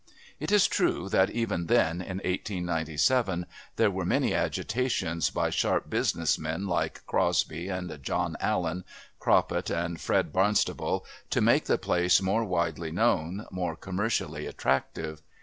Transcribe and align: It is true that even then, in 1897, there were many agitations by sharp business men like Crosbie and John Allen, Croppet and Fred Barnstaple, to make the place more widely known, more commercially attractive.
It 0.39 0.51
is 0.51 0.67
true 0.67 1.09
that 1.09 1.29
even 1.29 1.67
then, 1.67 2.01
in 2.01 2.17
1897, 2.25 3.45
there 3.75 3.91
were 3.91 4.03
many 4.03 4.33
agitations 4.33 5.29
by 5.29 5.51
sharp 5.51 5.91
business 5.91 6.39
men 6.39 6.65
like 6.65 7.05
Crosbie 7.05 7.67
and 7.69 7.99
John 8.01 8.35
Allen, 8.39 8.83
Croppet 9.19 9.69
and 9.69 10.01
Fred 10.01 10.33
Barnstaple, 10.33 11.05
to 11.29 11.39
make 11.41 11.65
the 11.65 11.77
place 11.77 12.19
more 12.19 12.43
widely 12.43 12.89
known, 12.91 13.45
more 13.51 13.75
commercially 13.75 14.47
attractive. 14.47 15.21